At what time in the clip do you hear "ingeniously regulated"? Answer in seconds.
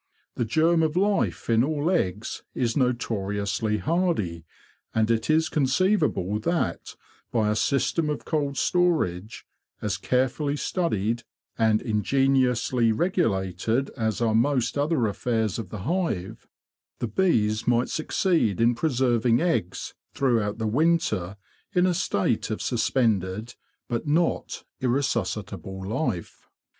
11.83-13.91